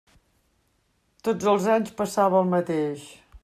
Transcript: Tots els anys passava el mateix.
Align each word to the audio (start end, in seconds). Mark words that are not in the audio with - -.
Tots 1.29 1.49
els 1.53 1.67
anys 1.77 1.95
passava 2.03 2.41
el 2.43 2.51
mateix. 2.55 3.09